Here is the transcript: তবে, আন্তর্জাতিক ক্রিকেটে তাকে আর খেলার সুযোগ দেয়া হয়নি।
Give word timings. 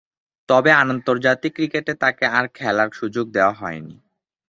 তবে, 0.49 0.71
আন্তর্জাতিক 0.83 1.51
ক্রিকেটে 1.55 1.93
তাকে 1.93 2.25
আর 2.29 2.45
খেলার 2.53 2.89
সুযোগ 2.91 3.25
দেয়া 3.31 3.51
হয়নি। 3.53 3.95